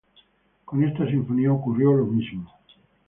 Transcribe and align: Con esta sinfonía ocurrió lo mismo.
Con 0.65 0.83
esta 0.83 1.05
sinfonía 1.07 1.51
ocurrió 1.53 1.93
lo 1.93 2.05
mismo. 2.07 2.51